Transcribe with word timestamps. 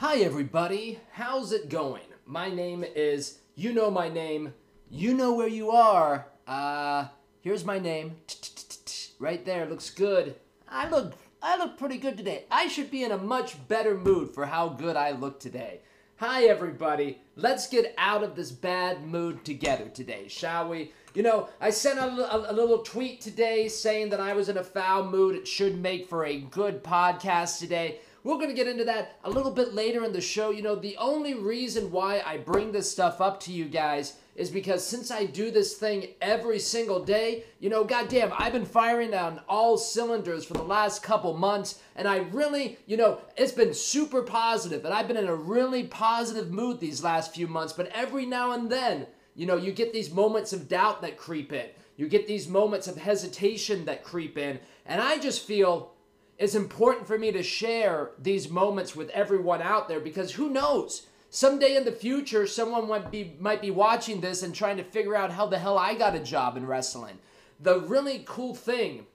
Hi, 0.00 0.18
everybody. 0.18 1.00
How's 1.12 1.52
it 1.52 1.70
going? 1.70 2.02
My 2.26 2.50
name 2.50 2.84
is, 2.84 3.38
you 3.54 3.72
know 3.72 3.90
my 3.90 4.10
name, 4.10 4.52
you 4.90 5.14
know 5.14 5.32
where 5.32 5.48
you 5.48 5.70
are. 5.70 6.26
Uh, 6.46 7.06
here's 7.40 7.64
my 7.64 7.78
name. 7.78 8.16
Right 9.18 9.42
there, 9.46 9.64
looks 9.64 9.88
good. 9.88 10.36
I 10.68 10.90
look, 10.90 11.14
I 11.40 11.56
look 11.56 11.78
pretty 11.78 11.96
good 11.96 12.18
today. 12.18 12.44
I 12.50 12.68
should 12.68 12.90
be 12.90 13.04
in 13.04 13.12
a 13.12 13.16
much 13.16 13.66
better 13.68 13.96
mood 13.96 14.34
for 14.34 14.44
how 14.44 14.68
good 14.68 14.96
I 14.96 15.12
look 15.12 15.40
today. 15.40 15.80
Hi, 16.16 16.44
everybody. 16.44 17.22
Let's 17.34 17.66
get 17.66 17.94
out 17.96 18.22
of 18.22 18.36
this 18.36 18.50
bad 18.50 19.06
mood 19.06 19.46
together 19.46 19.88
today, 19.88 20.28
shall 20.28 20.68
we? 20.68 20.92
You 21.14 21.22
know, 21.22 21.48
I 21.58 21.70
sent 21.70 21.98
a, 21.98 22.04
a, 22.04 22.52
a, 22.52 22.54
little 22.54 22.78
tweet 22.78 23.22
today 23.22 23.68
saying 23.68 24.10
that 24.10 24.20
I 24.20 24.34
was 24.34 24.50
in 24.50 24.58
a 24.58 24.64
foul 24.64 25.04
mood. 25.10 25.34
It 25.34 25.48
should 25.48 25.80
make 25.80 26.10
for 26.10 26.26
a 26.26 26.40
good 26.40 26.84
podcast 26.84 27.58
today. 27.58 28.00
We're 28.26 28.38
going 28.38 28.48
to 28.48 28.54
get 28.54 28.66
into 28.66 28.82
that 28.86 29.20
a 29.22 29.30
little 29.30 29.52
bit 29.52 29.72
later 29.72 30.04
in 30.04 30.12
the 30.12 30.20
show. 30.20 30.50
You 30.50 30.62
know, 30.62 30.74
the 30.74 30.96
only 30.96 31.34
reason 31.34 31.92
why 31.92 32.24
I 32.26 32.38
bring 32.38 32.72
this 32.72 32.90
stuff 32.90 33.20
up 33.20 33.38
to 33.42 33.52
you 33.52 33.66
guys 33.66 34.14
is 34.34 34.50
because 34.50 34.84
since 34.84 35.12
I 35.12 35.26
do 35.26 35.52
this 35.52 35.74
thing 35.74 36.08
every 36.20 36.58
single 36.58 37.04
day, 37.04 37.44
you 37.60 37.70
know, 37.70 37.84
goddamn, 37.84 38.32
I've 38.36 38.52
been 38.52 38.64
firing 38.64 39.14
on 39.14 39.42
all 39.48 39.78
cylinders 39.78 40.44
for 40.44 40.54
the 40.54 40.64
last 40.64 41.04
couple 41.04 41.34
months, 41.34 41.80
and 41.94 42.08
I 42.08 42.16
really, 42.16 42.78
you 42.86 42.96
know, 42.96 43.20
it's 43.36 43.52
been 43.52 43.72
super 43.72 44.22
positive, 44.22 44.84
and 44.84 44.92
I've 44.92 45.06
been 45.06 45.16
in 45.16 45.28
a 45.28 45.36
really 45.36 45.84
positive 45.84 46.50
mood 46.50 46.80
these 46.80 47.04
last 47.04 47.32
few 47.32 47.46
months, 47.46 47.72
but 47.74 47.92
every 47.94 48.26
now 48.26 48.50
and 48.50 48.68
then, 48.68 49.06
you 49.36 49.46
know, 49.46 49.56
you 49.56 49.70
get 49.70 49.92
these 49.92 50.10
moments 50.10 50.52
of 50.52 50.68
doubt 50.68 51.00
that 51.02 51.16
creep 51.16 51.52
in. 51.52 51.68
You 51.96 52.08
get 52.08 52.26
these 52.26 52.48
moments 52.48 52.88
of 52.88 52.96
hesitation 52.96 53.84
that 53.84 54.02
creep 54.02 54.36
in, 54.36 54.58
and 54.84 55.00
I 55.00 55.18
just 55.18 55.46
feel 55.46 55.92
it's 56.38 56.54
important 56.54 57.06
for 57.06 57.18
me 57.18 57.32
to 57.32 57.42
share 57.42 58.10
these 58.18 58.50
moments 58.50 58.94
with 58.94 59.08
everyone 59.10 59.62
out 59.62 59.88
there 59.88 60.00
because 60.00 60.32
who 60.32 60.50
knows? 60.50 61.06
Someday 61.30 61.76
in 61.76 61.84
the 61.84 61.92
future, 61.92 62.46
someone 62.46 62.88
might 62.88 63.10
be 63.10 63.36
might 63.38 63.60
be 63.60 63.70
watching 63.70 64.20
this 64.20 64.42
and 64.42 64.54
trying 64.54 64.76
to 64.76 64.84
figure 64.84 65.16
out 65.16 65.32
how 65.32 65.46
the 65.46 65.58
hell 65.58 65.78
I 65.78 65.94
got 65.94 66.14
a 66.14 66.20
job 66.20 66.56
in 66.56 66.66
wrestling. 66.66 67.18
The 67.60 67.80
really 67.80 68.22
cool 68.26 68.54
thing, 68.54 69.06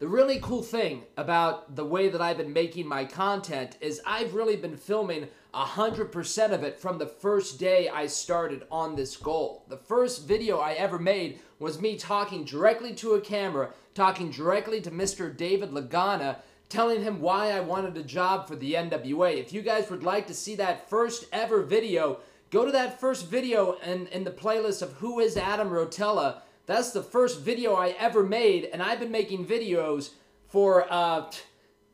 the 0.00 0.08
really 0.08 0.40
cool 0.40 0.62
thing 0.62 1.02
about 1.18 1.76
the 1.76 1.84
way 1.84 2.08
that 2.08 2.22
I've 2.22 2.38
been 2.38 2.54
making 2.54 2.86
my 2.86 3.04
content 3.04 3.76
is 3.82 4.00
I've 4.06 4.34
really 4.34 4.56
been 4.56 4.78
filming 4.78 5.28
100% 5.52 6.52
of 6.52 6.62
it 6.62 6.80
from 6.80 6.96
the 6.96 7.06
first 7.06 7.60
day 7.60 7.90
I 7.90 8.06
started 8.06 8.64
on 8.70 8.96
this 8.96 9.18
goal. 9.18 9.66
The 9.68 9.76
first 9.76 10.26
video 10.26 10.56
I 10.56 10.72
ever 10.72 10.98
made 10.98 11.40
was 11.58 11.82
me 11.82 11.98
talking 11.98 12.46
directly 12.46 12.94
to 12.94 13.12
a 13.12 13.20
camera, 13.20 13.74
talking 13.94 14.30
directly 14.30 14.80
to 14.80 14.90
Mr. 14.90 15.36
David 15.36 15.70
Lagana, 15.70 16.36
telling 16.70 17.02
him 17.02 17.20
why 17.20 17.52
I 17.52 17.60
wanted 17.60 17.94
a 17.98 18.02
job 18.02 18.48
for 18.48 18.56
the 18.56 18.72
NWA. 18.72 19.36
If 19.36 19.52
you 19.52 19.60
guys 19.60 19.90
would 19.90 20.02
like 20.02 20.26
to 20.28 20.34
see 20.34 20.54
that 20.54 20.88
first 20.88 21.26
ever 21.30 21.60
video, 21.60 22.20
go 22.48 22.64
to 22.64 22.72
that 22.72 22.98
first 22.98 23.28
video 23.28 23.76
in, 23.84 24.06
in 24.06 24.24
the 24.24 24.30
playlist 24.30 24.80
of 24.80 24.94
Who 24.94 25.20
is 25.20 25.36
Adam 25.36 25.68
Rotella. 25.68 26.40
That's 26.70 26.92
the 26.92 27.02
first 27.02 27.40
video 27.40 27.74
I 27.74 27.96
ever 27.98 28.22
made, 28.22 28.66
and 28.66 28.80
I've 28.80 29.00
been 29.00 29.10
making 29.10 29.44
videos 29.44 30.10
for, 30.46 30.86
uh, 30.88 31.28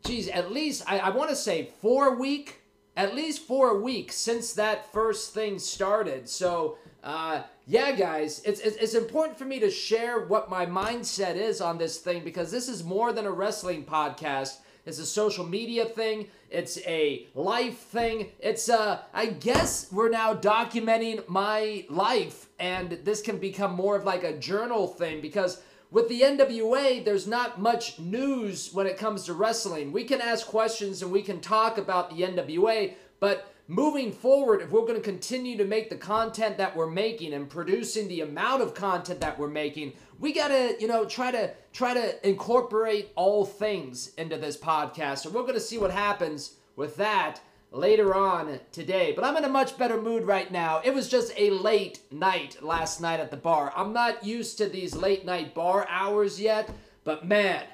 geez, 0.05 0.29
at 0.29 0.53
least, 0.53 0.83
I, 0.87 0.99
I 0.99 1.09
want 1.09 1.31
to 1.31 1.35
say 1.35 1.71
four 1.81 2.15
week, 2.15 2.61
at 2.95 3.15
least 3.15 3.47
four 3.47 3.81
weeks 3.81 4.17
since 4.17 4.53
that 4.53 4.93
first 4.93 5.33
thing 5.33 5.59
started. 5.59 6.29
So, 6.29 6.77
uh, 7.03 7.45
yeah, 7.67 7.93
guys, 7.93 8.43
it's, 8.45 8.61
it's, 8.61 8.77
it's 8.77 8.93
important 8.93 9.39
for 9.39 9.47
me 9.47 9.61
to 9.61 9.71
share 9.71 10.27
what 10.27 10.51
my 10.51 10.67
mindset 10.67 11.37
is 11.37 11.63
on 11.63 11.79
this 11.79 11.97
thing 11.97 12.23
because 12.23 12.51
this 12.51 12.69
is 12.69 12.85
more 12.85 13.15
than 13.15 13.25
a 13.25 13.33
wrestling 13.33 13.83
podcast. 13.83 14.59
It's 14.87 15.01
a 15.01 15.07
social 15.07 15.45
media 15.45 15.85
thing. 15.85 16.29
It's 16.51 16.79
a 16.87 17.27
life 17.35 17.79
thing. 17.79 18.31
It's 18.39 18.69
a, 18.69 19.03
I 19.13 19.27
guess 19.27 19.91
we're 19.91 20.09
now 20.09 20.33
documenting 20.33 21.29
my 21.29 21.85
life 21.91 22.47
and 22.59 22.93
this 23.05 23.21
can 23.21 23.39
become 23.39 23.75
more 23.75 23.97
of 23.97 24.05
like 24.05 24.23
a 24.23 24.39
journal 24.39 24.87
thing 24.87 25.21
because 25.21 25.61
with 25.91 26.09
the 26.09 26.23
NWA, 26.23 27.05
there's 27.05 27.27
not 27.27 27.61
much 27.61 27.99
news 27.99 28.73
when 28.73 28.87
it 28.87 28.97
comes 28.97 29.25
to 29.25 29.35
wrestling. 29.35 29.93
We 29.93 30.05
can 30.05 30.21
ask 30.21 30.47
questions 30.47 31.03
and 31.03 31.13
we 31.13 31.23
can 31.23 31.41
talk 31.41 31.79
about 31.79 32.11
the 32.11 32.23
NWA, 32.23 32.95
but 33.21 33.53
moving 33.69 34.13
forward, 34.13 34.63
if 34.63 34.71
we're 34.71 34.83
going 34.83 34.95
to 34.95 35.01
continue 35.01 35.57
to 35.57 35.65
make 35.65 35.91
the 35.91 35.97
content 35.97 36.59
that 36.59 36.77
we're 36.77 36.91
making 36.91 37.33
and 37.33 37.49
producing 37.49 38.09
the 38.09 38.21
amount 38.21 38.63
of 38.63 38.75
content 38.75 39.21
that 39.21 39.39
we're 39.39 39.49
making, 39.49 39.93
we 40.19 40.33
got 40.33 40.49
to, 40.49 40.77
you 40.79 40.87
know, 40.87 41.05
try 41.05 41.31
to 41.31 41.53
try 41.73 41.95
to 41.95 42.29
incorporate 42.29 43.13
all 43.17 43.45
things 43.45 44.13
into 44.17 44.37
this 44.37 44.57
podcast. 44.57 45.19
So 45.19 45.31
we're 45.31 45.43
going 45.43 45.55
to 45.55 45.61
see 45.61 45.79
what 45.79 45.91
happens 45.91 46.55
with 46.77 46.97
that 46.97 47.41
later 47.73 48.15
on 48.15 48.61
today. 48.73 49.13
But 49.13 49.25
I'm 49.25 49.37
in 49.37 49.45
a 49.45 49.49
much 49.49 49.77
better 49.77 50.01
mood 50.01 50.25
right 50.25 50.51
now. 50.51 50.81
It 50.85 50.95
was 50.95 51.09
just 51.09 51.33
a 51.37 51.51
late 51.51 52.01
night 52.13 52.63
last 52.63 53.01
night 53.01 53.21
at 53.21 53.31
the 53.31 53.37
bar. 53.37 53.73
I'm 53.77 53.93
not 53.93 54.25
used 54.25 54.59
to 54.59 54.69
these 54.69 54.95
late 54.95 55.25
night 55.25 55.55
bar 55.55 55.87
hours 55.89 56.41
yet, 56.41 56.71
but 57.05 57.27
man, 57.27 57.65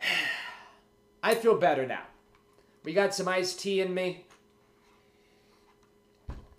I 1.22 1.34
feel 1.34 1.56
better 1.56 1.86
now. 1.86 2.02
We 2.84 2.92
got 2.92 3.14
some 3.14 3.28
iced 3.28 3.60
tea 3.60 3.80
in 3.80 3.94
me. 3.94 4.26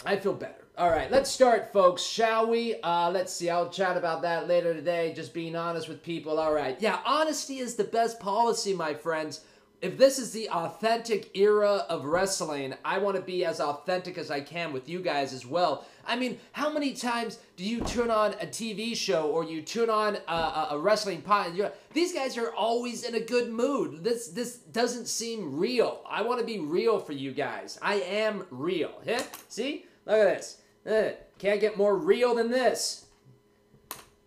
I 0.05 0.17
feel 0.17 0.33
better. 0.33 0.66
All 0.77 0.89
right, 0.89 1.09
let's 1.09 1.31
start, 1.31 1.71
folks, 1.71 2.03
shall 2.03 2.47
we? 2.47 2.75
Uh, 2.81 3.09
let's 3.09 3.31
see. 3.33 3.49
I'll 3.49 3.69
chat 3.69 3.95
about 3.95 4.21
that 4.23 4.47
later 4.47 4.73
today. 4.73 5.13
Just 5.16 5.33
being 5.33 5.55
honest 5.55 5.88
with 5.88 6.03
people. 6.03 6.38
All 6.38 6.53
right. 6.53 6.75
Yeah, 6.81 6.99
honesty 7.05 7.59
is 7.59 7.75
the 7.75 7.85
best 7.85 8.19
policy, 8.19 8.73
my 8.73 8.93
friends. 8.93 9.41
If 9.81 9.97
this 9.97 10.19
is 10.19 10.31
the 10.31 10.49
authentic 10.49 11.38
era 11.38 11.85
of 11.89 12.05
wrestling, 12.05 12.73
I 12.83 12.97
want 12.97 13.16
to 13.17 13.21
be 13.21 13.45
as 13.45 13.59
authentic 13.61 14.17
as 14.17 14.31
I 14.31 14.41
can 14.41 14.73
with 14.73 14.89
you 14.89 14.99
guys 14.99 15.31
as 15.31 15.45
well. 15.45 15.85
I 16.05 16.16
mean, 16.16 16.39
how 16.53 16.72
many 16.72 16.93
times 16.93 17.39
do 17.55 17.63
you 17.63 17.81
turn 17.81 18.09
on 18.09 18.33
a 18.33 18.47
TV 18.47 18.95
show 18.95 19.29
or 19.29 19.43
you 19.43 19.61
turn 19.61 19.89
on 19.89 20.17
a, 20.27 20.67
a 20.72 20.79
wrestling 20.79 21.22
pod? 21.22 21.53
These 21.93 22.13
guys 22.13 22.37
are 22.37 22.51
always 22.53 23.03
in 23.03 23.16
a 23.16 23.19
good 23.19 23.51
mood. 23.51 24.03
This 24.03 24.27
this 24.27 24.55
doesn't 24.57 25.07
seem 25.07 25.57
real. 25.57 26.01
I 26.09 26.22
want 26.22 26.39
to 26.39 26.45
be 26.45 26.59
real 26.59 26.99
for 26.99 27.13
you 27.13 27.31
guys. 27.31 27.77
I 27.81 27.95
am 27.95 28.45
real. 28.49 28.91
Yeah? 29.05 29.23
See? 29.49 29.85
Look 30.05 30.17
at 30.17 30.38
this. 30.83 31.17
Can't 31.39 31.61
get 31.61 31.77
more 31.77 31.97
real 31.97 32.35
than 32.35 32.51
this. 32.51 33.05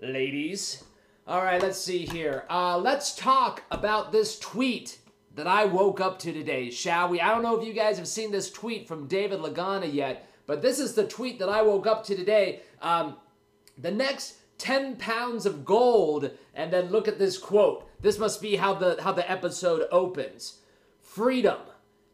Ladies. 0.01 0.85
All 1.27 1.43
right, 1.43 1.61
let's 1.61 1.79
see 1.79 2.07
here. 2.07 2.45
Uh, 2.49 2.79
let's 2.79 3.15
talk 3.15 3.63
about 3.71 4.13
this 4.13 4.39
tweet 4.39 4.99
that 5.35 5.47
I 5.47 5.67
woke 5.67 6.01
up 6.01 6.19
to 6.21 6.33
today, 6.33 6.71
shall 6.71 7.09
we? 7.09 7.21
I 7.21 7.29
don't 7.29 7.43
know 7.43 7.59
if 7.61 7.67
you 7.67 7.73
guys 7.73 7.99
have 7.99 8.09
seen 8.09 8.33
this 8.33 8.51
tweet 8.51 8.89
from 8.89 9.07
David 9.07 9.41
Lagana 9.41 9.93
yet, 9.93 10.29
but 10.47 10.63
this 10.63 10.79
is 10.79 10.95
the 10.95 11.07
tweet 11.07 11.39
that 11.39 11.49
I 11.49 11.63
woke 11.63 11.87
up 11.87 12.05
to 12.07 12.17
today. 12.17 12.63
Um, 12.83 13.17
the 13.77 13.91
next 13.91 14.39
10 14.59 14.97
pounds 14.97 15.47
of 15.47 15.65
gold, 15.65 16.31
and 16.55 16.73
then 16.73 16.91
look 16.91 17.07
at 17.07 17.19
this 17.19 17.39
quote. 17.39 17.89
This 18.01 18.19
must 18.19 18.43
be 18.43 18.57
how 18.57 18.75
the 18.75 19.01
how 19.03 19.13
the 19.13 19.31
episode 19.31 19.87
opens. 19.91 20.59
Freedom, 21.01 21.59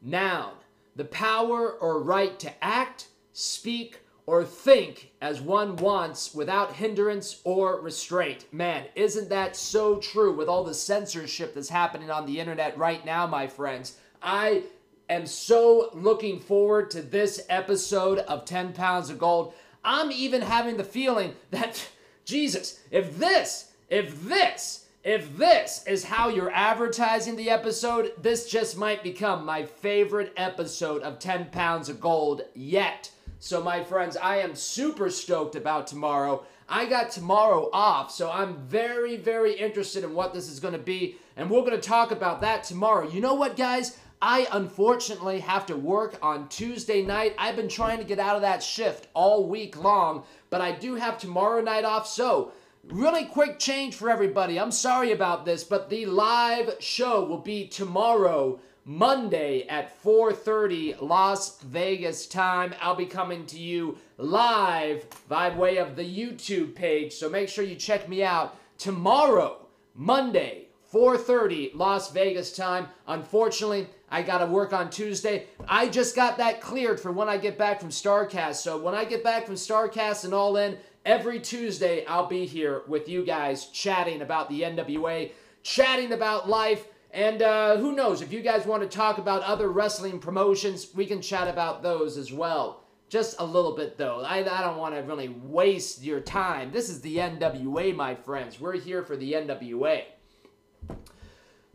noun, 0.02 0.52
the 0.96 1.04
power 1.04 1.72
or 1.72 2.02
right 2.02 2.38
to 2.40 2.64
act, 2.64 3.08
speak, 3.34 4.00
or 4.26 4.42
think 4.42 5.12
as 5.20 5.40
one 5.40 5.76
wants 5.76 6.34
without 6.34 6.76
hindrance 6.76 7.42
or 7.44 7.80
restraint. 7.80 8.46
Man, 8.52 8.86
isn't 8.94 9.28
that 9.28 9.54
so 9.54 9.96
true 9.96 10.34
with 10.34 10.48
all 10.48 10.64
the 10.64 10.72
censorship 10.72 11.54
that's 11.54 11.68
happening 11.68 12.10
on 12.10 12.24
the 12.24 12.40
internet 12.40 12.78
right 12.78 13.04
now, 13.04 13.26
my 13.26 13.46
friends? 13.46 13.98
I 14.22 14.62
am 15.10 15.26
so 15.26 15.90
looking 15.92 16.40
forward 16.40 16.90
to 16.92 17.02
this 17.02 17.44
episode 17.50 18.20
of 18.20 18.46
10 18.46 18.72
Pounds 18.72 19.10
of 19.10 19.18
Gold. 19.18 19.52
I'm 19.84 20.10
even 20.10 20.40
having 20.40 20.78
the 20.78 20.84
feeling 20.84 21.34
that, 21.50 21.86
Jesus, 22.24 22.80
if 22.90 23.18
this, 23.18 23.72
if 23.90 24.24
this, 24.24 24.86
if 25.02 25.36
this 25.36 25.84
is 25.86 26.04
how 26.04 26.30
you're 26.30 26.50
advertising 26.50 27.36
the 27.36 27.50
episode, 27.50 28.12
this 28.16 28.48
just 28.48 28.78
might 28.78 29.02
become 29.02 29.44
my 29.44 29.66
favorite 29.66 30.32
episode 30.38 31.02
of 31.02 31.18
10 31.18 31.50
Pounds 31.50 31.90
of 31.90 32.00
Gold 32.00 32.40
yet. 32.54 33.10
So, 33.44 33.62
my 33.62 33.84
friends, 33.84 34.16
I 34.16 34.38
am 34.38 34.54
super 34.54 35.10
stoked 35.10 35.54
about 35.54 35.86
tomorrow. 35.86 36.46
I 36.66 36.86
got 36.86 37.10
tomorrow 37.10 37.68
off, 37.74 38.10
so 38.10 38.30
I'm 38.30 38.56
very, 38.68 39.18
very 39.18 39.52
interested 39.52 40.02
in 40.02 40.14
what 40.14 40.32
this 40.32 40.48
is 40.48 40.60
going 40.60 40.72
to 40.72 40.80
be, 40.80 41.16
and 41.36 41.50
we're 41.50 41.60
going 41.60 41.78
to 41.78 41.78
talk 41.78 42.10
about 42.10 42.40
that 42.40 42.64
tomorrow. 42.64 43.06
You 43.06 43.20
know 43.20 43.34
what, 43.34 43.54
guys? 43.54 43.98
I 44.22 44.48
unfortunately 44.50 45.40
have 45.40 45.66
to 45.66 45.76
work 45.76 46.16
on 46.22 46.48
Tuesday 46.48 47.02
night. 47.02 47.34
I've 47.36 47.54
been 47.54 47.68
trying 47.68 47.98
to 47.98 48.04
get 48.04 48.18
out 48.18 48.36
of 48.36 48.40
that 48.40 48.62
shift 48.62 49.08
all 49.12 49.46
week 49.46 49.76
long, 49.76 50.24
but 50.48 50.62
I 50.62 50.72
do 50.72 50.94
have 50.94 51.18
tomorrow 51.18 51.60
night 51.60 51.84
off, 51.84 52.06
so 52.06 52.50
really 52.88 53.26
quick 53.26 53.58
change 53.58 53.94
for 53.94 54.08
everybody. 54.08 54.58
I'm 54.58 54.72
sorry 54.72 55.12
about 55.12 55.44
this, 55.44 55.64
but 55.64 55.90
the 55.90 56.06
live 56.06 56.76
show 56.80 57.26
will 57.26 57.42
be 57.42 57.68
tomorrow 57.68 58.58
Monday 58.84 59.66
at 59.66 60.02
4:30 60.02 60.96
Las 61.00 61.58
Vegas 61.62 62.26
time. 62.26 62.74
I'll 62.80 62.94
be 62.94 63.06
coming 63.06 63.46
to 63.46 63.58
you 63.58 63.96
live 64.18 65.06
by 65.28 65.48
way 65.48 65.78
of 65.78 65.96
the 65.96 66.04
YouTube 66.04 66.74
page, 66.74 67.14
so 67.14 67.30
make 67.30 67.48
sure 67.48 67.64
you 67.64 67.76
check 67.76 68.08
me 68.08 68.22
out 68.22 68.56
tomorrow, 68.76 69.66
Monday, 69.94 70.68
4:30 70.92 71.72
Las 71.74 72.12
Vegas 72.12 72.54
time. 72.54 72.88
Unfortunately, 73.06 73.88
I 74.10 74.22
got 74.22 74.38
to 74.38 74.46
work 74.46 74.72
on 74.72 74.90
Tuesday. 74.90 75.46
I 75.66 75.88
just 75.88 76.14
got 76.14 76.36
that 76.36 76.60
cleared 76.60 77.00
for 77.00 77.10
when 77.10 77.28
I 77.28 77.38
get 77.38 77.56
back 77.56 77.80
from 77.80 77.88
Starrcast. 77.88 78.56
So 78.56 78.76
when 78.76 78.94
I 78.94 79.04
get 79.04 79.24
back 79.24 79.46
from 79.46 79.54
Starrcast 79.54 80.24
and 80.24 80.34
all 80.34 80.56
in, 80.58 80.76
every 81.06 81.40
Tuesday 81.40 82.04
I'll 82.06 82.26
be 82.26 82.44
here 82.44 82.82
with 82.86 83.08
you 83.08 83.24
guys 83.24 83.66
chatting 83.66 84.20
about 84.20 84.50
the 84.50 84.62
NWA, 84.62 85.32
chatting 85.62 86.12
about 86.12 86.48
life, 86.48 86.86
and 87.14 87.42
uh, 87.42 87.76
who 87.76 87.92
knows 87.92 88.20
if 88.22 88.32
you 88.32 88.40
guys 88.40 88.66
want 88.66 88.82
to 88.82 88.88
talk 88.88 89.18
about 89.18 89.42
other 89.42 89.68
wrestling 89.68 90.18
promotions, 90.18 90.88
we 90.94 91.06
can 91.06 91.22
chat 91.22 91.46
about 91.46 91.82
those 91.82 92.18
as 92.18 92.32
well. 92.32 92.82
Just 93.08 93.36
a 93.38 93.44
little 93.44 93.76
bit 93.76 93.96
though. 93.96 94.22
I, 94.22 94.38
I 94.38 94.62
don't 94.62 94.78
want 94.78 94.96
to 94.96 95.00
really 95.02 95.28
waste 95.28 96.02
your 96.02 96.20
time. 96.20 96.72
This 96.72 96.88
is 96.88 97.00
the 97.00 97.18
NWA, 97.18 97.94
my 97.94 98.16
friends. 98.16 98.58
We're 98.58 98.72
here 98.72 99.04
for 99.04 99.16
the 99.16 99.34
NWA. 99.34 100.02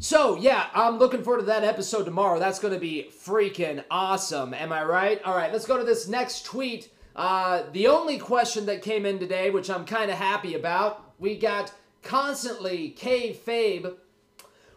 So, 0.02 0.38
yeah, 0.38 0.68
I'm 0.74 0.98
looking 0.98 1.24
forward 1.24 1.42
to 1.42 1.46
that 1.48 1.64
episode 1.64 2.04
tomorrow. 2.04 2.40
That's 2.40 2.60
going 2.60 2.74
to 2.74 2.80
be 2.80 3.10
freaking 3.24 3.84
awesome. 3.90 4.54
Am 4.54 4.74
I 4.74 4.84
right? 4.84 5.22
All 5.24 5.36
right, 5.36 5.52
let's 5.52 5.66
go 5.66 5.78
to 5.78 5.84
this 5.86 6.08
next 6.08 6.46
tweet. 6.46 6.90
Uh, 7.16 7.64
the 7.72 7.88
only 7.88 8.18
question 8.18 8.66
that 8.66 8.82
came 8.82 9.06
in 9.06 9.20
today, 9.20 9.50
which 9.50 9.70
I'm 9.70 9.86
kind 9.86 10.12
of 10.12 10.18
happy 10.18 10.56
about, 10.56 11.14
we 11.20 11.38
got 11.38 11.74
constantly 12.02 12.96
kayfabe. 12.98 13.96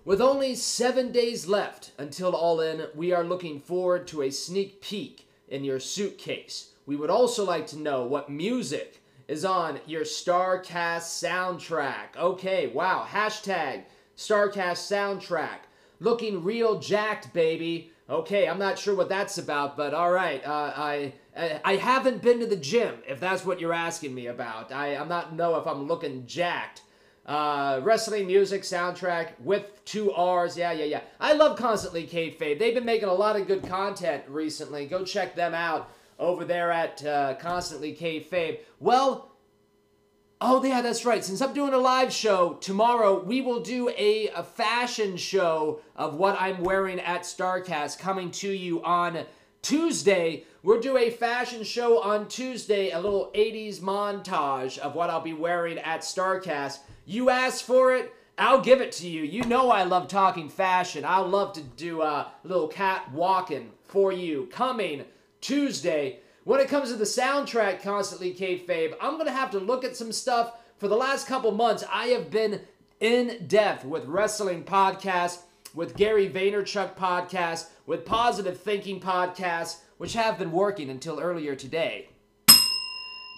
With 0.04 0.20
only 0.20 0.56
seven 0.56 1.12
days 1.12 1.46
left 1.46 1.92
until 1.96 2.34
All 2.34 2.60
In, 2.60 2.88
we 2.92 3.12
are 3.12 3.22
looking 3.22 3.60
forward 3.60 4.08
to 4.08 4.22
a 4.22 4.32
sneak 4.32 4.80
peek 4.80 5.28
in 5.46 5.62
your 5.62 5.78
suitcase. 5.78 6.72
We 6.86 6.96
would 6.96 7.08
also 7.08 7.44
like 7.44 7.68
to 7.68 7.78
know 7.78 8.04
what 8.04 8.28
music 8.28 9.00
is 9.28 9.44
on 9.44 9.78
your 9.86 10.02
Starrcast 10.02 11.22
soundtrack. 11.22 12.16
Okay, 12.18 12.66
wow. 12.66 13.06
Hashtag 13.08 13.84
Starrcast 14.16 14.90
soundtrack. 14.90 15.68
Looking 16.00 16.42
real 16.42 16.80
jacked, 16.80 17.32
baby. 17.32 17.92
Okay, 18.10 18.48
I'm 18.48 18.58
not 18.58 18.80
sure 18.80 18.96
what 18.96 19.08
that's 19.08 19.38
about, 19.38 19.76
but 19.76 19.94
all 19.94 20.10
right. 20.10 20.44
Uh, 20.44 20.72
I 20.76 21.12
I 21.64 21.76
haven't 21.76 22.22
been 22.22 22.40
to 22.40 22.46
the 22.46 22.56
gym, 22.56 22.96
if 23.06 23.20
that's 23.20 23.46
what 23.46 23.60
you're 23.60 23.72
asking 23.72 24.12
me 24.16 24.26
about. 24.26 24.72
I 24.72 24.96
I'm 24.96 25.08
not 25.08 25.36
know 25.36 25.60
if 25.60 25.66
I'm 25.68 25.86
looking 25.86 26.26
jacked. 26.26 26.82
Uh, 27.24 27.80
wrestling 27.84 28.26
music 28.26 28.62
soundtrack 28.62 29.38
with 29.38 29.84
two 29.84 30.12
R's. 30.12 30.56
Yeah, 30.56 30.72
yeah, 30.72 30.84
yeah. 30.84 31.00
I 31.20 31.34
love 31.34 31.56
Constantly 31.56 32.04
Kayfabe. 32.04 32.58
They've 32.58 32.74
been 32.74 32.84
making 32.84 33.08
a 33.08 33.14
lot 33.14 33.36
of 33.36 33.46
good 33.46 33.62
content 33.64 34.24
recently. 34.26 34.86
Go 34.86 35.04
check 35.04 35.36
them 35.36 35.54
out 35.54 35.88
over 36.18 36.44
there 36.44 36.72
at 36.72 37.04
uh, 37.04 37.34
Constantly 37.34 37.94
Kayfabe. 37.94 38.58
Well, 38.80 39.30
oh 40.40 40.64
yeah, 40.64 40.82
that's 40.82 41.04
right. 41.04 41.24
Since 41.24 41.40
I'm 41.40 41.54
doing 41.54 41.72
a 41.72 41.78
live 41.78 42.12
show 42.12 42.54
tomorrow, 42.54 43.22
we 43.22 43.40
will 43.40 43.60
do 43.60 43.88
a, 43.90 44.28
a 44.34 44.42
fashion 44.42 45.16
show 45.16 45.80
of 45.94 46.14
what 46.14 46.36
I'm 46.40 46.64
wearing 46.64 46.98
at 46.98 47.22
Starrcast 47.22 48.00
coming 48.00 48.32
to 48.32 48.50
you 48.50 48.82
on 48.82 49.24
Tuesday. 49.62 50.42
We'll 50.64 50.80
do 50.80 50.96
a 50.96 51.10
fashion 51.10 51.62
show 51.62 52.02
on 52.02 52.26
Tuesday, 52.26 52.90
a 52.90 53.00
little 53.00 53.30
80s 53.32 53.78
montage 53.78 54.76
of 54.76 54.96
what 54.96 55.08
I'll 55.08 55.20
be 55.20 55.32
wearing 55.32 55.78
at 55.78 56.00
Starrcast. 56.00 56.80
You 57.06 57.30
asked 57.30 57.62
for 57.62 57.94
it, 57.94 58.12
I'll 58.36 58.60
give 58.60 58.80
it 58.80 58.90
to 58.92 59.08
you. 59.08 59.22
You 59.22 59.44
know 59.44 59.70
I 59.70 59.84
love 59.84 60.08
talking 60.08 60.48
fashion. 60.48 61.04
I'll 61.04 61.28
love 61.28 61.52
to 61.52 61.62
do 61.62 62.02
a 62.02 62.32
little 62.42 62.66
cat 62.66 63.12
walking 63.12 63.70
for 63.84 64.10
you 64.12 64.48
coming 64.50 65.04
Tuesday. 65.40 66.18
When 66.42 66.58
it 66.58 66.68
comes 66.68 66.90
to 66.90 66.96
the 66.96 67.04
soundtrack, 67.04 67.82
Constantly 67.82 68.34
Kayfabe, 68.34 68.94
I'm 69.00 69.14
going 69.14 69.26
to 69.26 69.32
have 69.32 69.52
to 69.52 69.60
look 69.60 69.84
at 69.84 69.96
some 69.96 70.10
stuff. 70.10 70.54
For 70.78 70.88
the 70.88 70.96
last 70.96 71.28
couple 71.28 71.52
months, 71.52 71.84
I 71.88 72.08
have 72.08 72.32
been 72.32 72.62
in 72.98 73.46
depth 73.46 73.84
with 73.84 74.06
wrestling 74.06 74.64
podcasts, 74.64 75.42
with 75.74 75.96
Gary 75.96 76.28
Vaynerchuk 76.28 76.96
podcast, 76.96 77.68
with 77.86 78.04
Positive 78.04 78.58
Thinking 78.58 79.00
podcast, 79.00 79.78
which 79.98 80.14
have 80.14 80.38
been 80.38 80.52
working 80.52 80.90
until 80.90 81.20
earlier 81.20 81.54
today. 81.54 82.08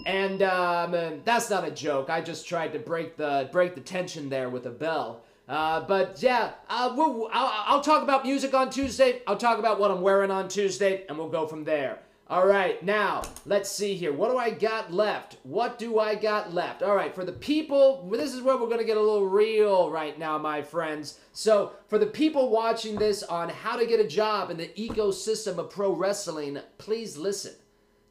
And 0.07 0.43
um, 0.43 1.21
that's 1.25 1.49
not 1.51 1.67
a 1.67 1.71
joke. 1.71 2.11
I 2.11 2.21
just 2.21 2.49
tried 2.49 2.73
to 2.73 2.79
break 2.79 3.17
the 3.17 3.49
break 3.53 3.75
the 3.75 3.81
tension 3.81 4.29
there 4.29 4.51
with 4.51 4.67
a 4.67 4.71
bell. 4.71 5.23
Uh, 5.49 5.81
but 5.81 6.23
yeah, 6.23 6.53
uh, 6.69 6.93
we'll, 6.97 7.29
I'll, 7.33 7.65
I'll 7.67 7.81
talk 7.81 8.03
about 8.03 8.25
music 8.25 8.55
on 8.55 8.71
Tuesday. 8.71 9.21
I'll 9.27 9.37
talk 9.37 9.59
about 9.59 9.79
what 9.79 9.91
I'm 9.91 10.01
wearing 10.01 10.31
on 10.31 10.49
Tuesday, 10.49 11.05
and 11.09 11.19
we'll 11.19 11.29
go 11.29 11.47
from 11.47 11.65
there. 11.65 11.99
All 12.35 12.49
right, 12.49 12.83
now 12.83 13.23
let's 13.47 13.71
see 13.71 13.95
here. 13.95 14.13
What 14.13 14.29
do 14.29 14.37
I 14.37 14.51
got 14.51 14.93
left? 14.93 15.37
What 15.45 15.79
do 15.79 16.01
I 16.01 16.17
got 16.17 16.53
left? 16.53 16.83
All 16.83 16.97
right, 16.97 17.15
for 17.15 17.25
the 17.25 17.31
people, 17.31 18.11
this 18.11 18.35
is 18.35 18.43
where 18.43 18.57
we're 18.57 18.67
going 18.67 18.81
to 18.81 18.85
get 18.85 18.97
a 18.97 19.01
little 19.01 19.29
real 19.29 19.89
right 19.89 20.19
now, 20.19 20.37
my 20.37 20.61
friends. 20.61 21.21
So, 21.33 21.75
for 21.87 21.97
the 21.97 22.07
people 22.07 22.51
watching 22.51 22.97
this 22.97 23.23
on 23.23 23.51
how 23.51 23.77
to 23.77 23.87
get 23.87 24.01
a 24.01 24.09
job 24.09 24.51
in 24.51 24.57
the 24.57 24.67
ecosystem 24.77 25.59
of 25.59 25.71
pro 25.71 25.93
wrestling, 25.93 26.59
please 26.77 27.17
listen 27.17 27.53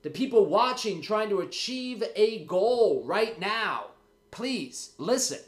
the 0.03 0.09
people 0.09 0.45
watching 0.45 1.01
trying 1.01 1.27
to 1.27 1.41
achieve 1.41 2.01
a 2.15 2.45
goal 2.45 3.03
right 3.05 3.37
now, 3.41 3.87
please 4.31 4.93
listen. 4.97 5.39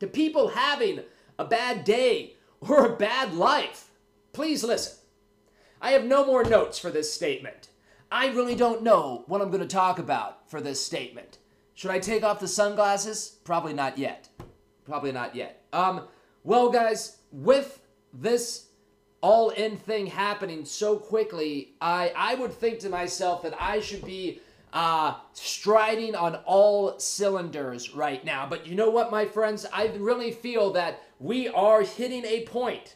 To 0.00 0.08
people 0.08 0.48
having 0.48 0.98
a 1.38 1.44
bad 1.44 1.84
day 1.84 2.34
or 2.60 2.86
a 2.86 2.96
bad 2.96 3.34
life, 3.34 3.90
please 4.32 4.64
listen. 4.64 4.98
I 5.80 5.92
have 5.92 6.04
no 6.04 6.26
more 6.26 6.42
notes 6.42 6.76
for 6.76 6.90
this 6.90 7.12
statement. 7.12 7.68
I 8.14 8.28
really 8.28 8.54
don't 8.54 8.84
know 8.84 9.24
what 9.26 9.42
I'm 9.42 9.50
going 9.50 9.60
to 9.60 9.66
talk 9.66 9.98
about 9.98 10.48
for 10.48 10.60
this 10.60 10.80
statement. 10.80 11.38
Should 11.74 11.90
I 11.90 11.98
take 11.98 12.22
off 12.22 12.38
the 12.38 12.46
sunglasses? 12.46 13.38
Probably 13.42 13.72
not 13.72 13.98
yet. 13.98 14.28
Probably 14.84 15.10
not 15.10 15.34
yet. 15.34 15.64
Um, 15.72 16.02
well, 16.44 16.70
guys, 16.70 17.16
with 17.32 17.82
this 18.12 18.68
all 19.20 19.50
in 19.50 19.76
thing 19.76 20.06
happening 20.06 20.64
so 20.64 20.96
quickly, 20.96 21.74
I, 21.80 22.12
I 22.16 22.36
would 22.36 22.52
think 22.52 22.78
to 22.80 22.88
myself 22.88 23.42
that 23.42 23.60
I 23.60 23.80
should 23.80 24.04
be 24.04 24.40
uh, 24.72 25.14
striding 25.32 26.14
on 26.14 26.36
all 26.46 27.00
cylinders 27.00 27.96
right 27.96 28.24
now. 28.24 28.46
But 28.48 28.64
you 28.64 28.76
know 28.76 28.90
what, 28.90 29.10
my 29.10 29.24
friends? 29.24 29.66
I 29.72 29.88
really 29.98 30.30
feel 30.30 30.72
that 30.74 31.02
we 31.18 31.48
are 31.48 31.82
hitting 31.82 32.24
a 32.24 32.44
point 32.44 32.94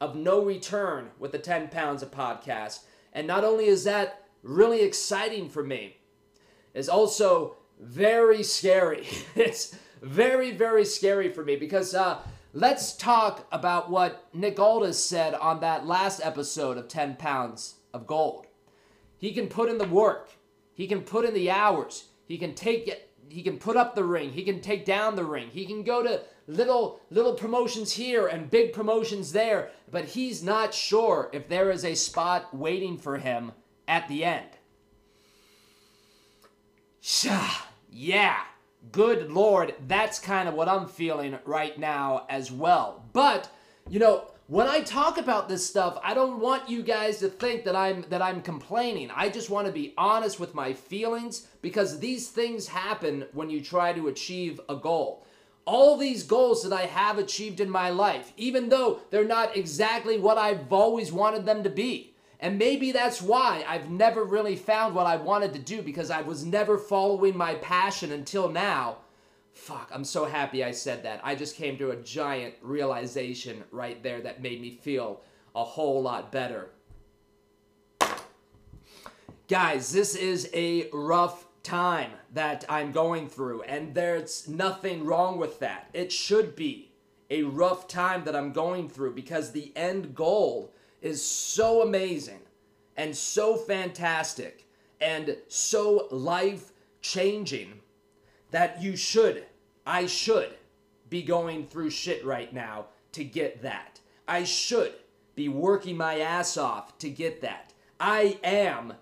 of 0.00 0.14
no 0.14 0.40
return 0.44 1.10
with 1.18 1.32
the 1.32 1.40
10 1.40 1.70
pounds 1.70 2.04
of 2.04 2.12
podcast. 2.12 2.84
And 3.12 3.26
not 3.26 3.42
only 3.42 3.66
is 3.66 3.82
that 3.82 4.20
really 4.42 4.82
exciting 4.82 5.48
for 5.48 5.62
me, 5.62 5.96
it's 6.74 6.88
also 6.88 7.56
very 7.78 8.42
scary. 8.42 9.06
it's 9.34 9.76
very, 10.02 10.50
very 10.50 10.84
scary 10.84 11.32
for 11.32 11.44
me 11.44 11.56
because 11.56 11.94
uh, 11.94 12.20
Let's 12.52 12.96
talk 12.96 13.46
about 13.52 13.90
what 13.90 14.26
Nick 14.34 14.58
Aldis 14.58 15.02
said 15.02 15.34
on 15.34 15.60
that 15.60 15.86
last 15.86 16.20
episode 16.20 16.78
of 16.78 16.88
10 16.88 17.14
Pounds 17.14 17.76
of 17.94 18.08
Gold. 18.08 18.48
He 19.18 19.32
can 19.32 19.46
put 19.46 19.68
in 19.68 19.78
the 19.78 19.86
work. 19.86 20.30
He 20.74 20.88
can 20.88 21.02
put 21.02 21.24
in 21.24 21.32
the 21.32 21.48
hours. 21.48 22.06
He 22.26 22.38
can 22.38 22.56
take 22.56 22.88
it. 22.88 23.08
He 23.28 23.44
can 23.44 23.56
put 23.56 23.76
up 23.76 23.94
the 23.94 24.02
ring. 24.02 24.32
He 24.32 24.42
can 24.42 24.60
take 24.60 24.84
down 24.84 25.14
the 25.14 25.24
ring. 25.24 25.48
He 25.52 25.64
can 25.64 25.84
go 25.84 26.02
to 26.02 26.22
little 26.48 27.00
little 27.10 27.34
promotions 27.34 27.92
here 27.92 28.26
and 28.26 28.50
big 28.50 28.72
promotions 28.72 29.30
there, 29.30 29.70
but 29.88 30.06
he's 30.06 30.42
not 30.42 30.74
sure 30.74 31.30
if 31.32 31.48
there 31.48 31.70
is 31.70 31.84
a 31.84 31.94
spot 31.94 32.52
waiting 32.52 32.98
for 32.98 33.18
him 33.18 33.52
at 33.90 34.08
the 34.08 34.24
end. 34.24 34.46
Yeah, 37.90 38.38
good 38.92 39.30
lord, 39.32 39.74
that's 39.88 40.20
kind 40.20 40.48
of 40.48 40.54
what 40.54 40.68
I'm 40.68 40.86
feeling 40.86 41.38
right 41.44 41.76
now 41.76 42.24
as 42.28 42.52
well. 42.52 43.04
But, 43.12 43.50
you 43.88 43.98
know, 43.98 44.30
when 44.46 44.68
I 44.68 44.80
talk 44.80 45.18
about 45.18 45.48
this 45.48 45.66
stuff, 45.66 45.98
I 46.04 46.14
don't 46.14 46.40
want 46.40 46.70
you 46.70 46.82
guys 46.82 47.18
to 47.18 47.28
think 47.28 47.64
that 47.64 47.74
I'm 47.74 48.04
that 48.10 48.22
I'm 48.22 48.42
complaining. 48.42 49.10
I 49.14 49.28
just 49.28 49.50
want 49.50 49.66
to 49.66 49.72
be 49.72 49.92
honest 49.98 50.38
with 50.38 50.54
my 50.54 50.72
feelings 50.72 51.48
because 51.60 51.98
these 51.98 52.28
things 52.28 52.68
happen 52.68 53.26
when 53.32 53.50
you 53.50 53.60
try 53.60 53.92
to 53.92 54.08
achieve 54.08 54.60
a 54.68 54.76
goal. 54.76 55.26
All 55.66 55.96
these 55.96 56.22
goals 56.22 56.62
that 56.62 56.72
I 56.72 56.86
have 56.86 57.18
achieved 57.18 57.60
in 57.60 57.70
my 57.70 57.90
life, 57.90 58.32
even 58.36 58.68
though 58.68 59.00
they're 59.10 59.24
not 59.24 59.56
exactly 59.56 60.18
what 60.18 60.38
I've 60.38 60.72
always 60.72 61.12
wanted 61.12 61.44
them 61.44 61.62
to 61.64 61.70
be, 61.70 62.09
and 62.40 62.58
maybe 62.58 62.90
that's 62.90 63.20
why 63.20 63.64
I've 63.68 63.90
never 63.90 64.24
really 64.24 64.56
found 64.56 64.94
what 64.94 65.06
I 65.06 65.16
wanted 65.16 65.52
to 65.52 65.58
do 65.58 65.82
because 65.82 66.10
I 66.10 66.22
was 66.22 66.44
never 66.44 66.78
following 66.78 67.36
my 67.36 67.54
passion 67.56 68.12
until 68.12 68.48
now. 68.48 68.96
Fuck, 69.52 69.90
I'm 69.92 70.04
so 70.04 70.24
happy 70.24 70.64
I 70.64 70.70
said 70.70 71.02
that. 71.02 71.20
I 71.22 71.34
just 71.34 71.54
came 71.54 71.76
to 71.78 71.90
a 71.90 71.96
giant 71.96 72.54
realization 72.62 73.62
right 73.70 74.02
there 74.02 74.22
that 74.22 74.40
made 74.40 74.60
me 74.60 74.70
feel 74.70 75.20
a 75.54 75.62
whole 75.62 76.00
lot 76.00 76.32
better. 76.32 76.70
Guys, 79.46 79.92
this 79.92 80.14
is 80.14 80.48
a 80.54 80.88
rough 80.92 81.44
time 81.62 82.12
that 82.32 82.64
I'm 82.70 82.92
going 82.92 83.28
through, 83.28 83.62
and 83.62 83.94
there's 83.94 84.48
nothing 84.48 85.04
wrong 85.04 85.38
with 85.38 85.58
that. 85.58 85.90
It 85.92 86.10
should 86.10 86.56
be 86.56 86.92
a 87.28 87.42
rough 87.42 87.86
time 87.86 88.24
that 88.24 88.34
I'm 88.34 88.52
going 88.52 88.88
through 88.88 89.14
because 89.14 89.52
the 89.52 89.72
end 89.76 90.14
goal 90.14 90.72
is 91.02 91.24
so 91.24 91.82
amazing 91.82 92.40
and 92.96 93.16
so 93.16 93.56
fantastic 93.56 94.66
and 95.00 95.36
so 95.48 96.08
life 96.10 96.72
changing 97.00 97.80
that 98.50 98.82
you 98.82 98.96
should, 98.96 99.44
I 99.86 100.06
should 100.06 100.54
be 101.08 101.22
going 101.22 101.66
through 101.66 101.90
shit 101.90 102.24
right 102.24 102.52
now 102.52 102.86
to 103.12 103.24
get 103.24 103.62
that. 103.62 104.00
I 104.28 104.44
should 104.44 104.92
be 105.34 105.48
working 105.48 105.96
my 105.96 106.20
ass 106.20 106.56
off 106.56 106.98
to 106.98 107.08
get 107.08 107.40
that. 107.40 107.72
I 107.98 108.38
am 108.44 108.94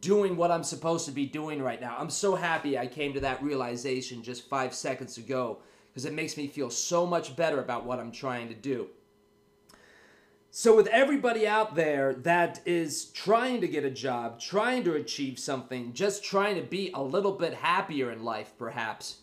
doing 0.00 0.36
what 0.36 0.50
I'm 0.50 0.64
supposed 0.64 1.06
to 1.06 1.12
be 1.12 1.26
doing 1.26 1.62
right 1.62 1.80
now. 1.80 1.96
I'm 1.98 2.10
so 2.10 2.34
happy 2.34 2.78
I 2.78 2.86
came 2.86 3.14
to 3.14 3.20
that 3.20 3.42
realization 3.42 4.22
just 4.22 4.48
five 4.48 4.74
seconds 4.74 5.16
ago 5.16 5.58
because 5.88 6.04
it 6.04 6.12
makes 6.12 6.36
me 6.36 6.46
feel 6.46 6.70
so 6.70 7.06
much 7.06 7.34
better 7.34 7.60
about 7.60 7.84
what 7.84 7.98
I'm 7.98 8.12
trying 8.12 8.48
to 8.48 8.54
do. 8.54 8.88
So, 10.50 10.74
with 10.74 10.86
everybody 10.86 11.46
out 11.46 11.74
there 11.74 12.14
that 12.14 12.62
is 12.64 13.06
trying 13.06 13.60
to 13.60 13.68
get 13.68 13.84
a 13.84 13.90
job, 13.90 14.40
trying 14.40 14.82
to 14.84 14.94
achieve 14.94 15.38
something, 15.38 15.92
just 15.92 16.24
trying 16.24 16.56
to 16.56 16.62
be 16.62 16.90
a 16.94 17.02
little 17.02 17.32
bit 17.32 17.52
happier 17.52 18.10
in 18.10 18.24
life, 18.24 18.54
perhaps, 18.58 19.18